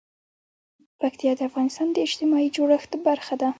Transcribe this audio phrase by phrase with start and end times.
[1.01, 3.49] پکتیا د افغانستان د اجتماعي جوړښت برخه ده.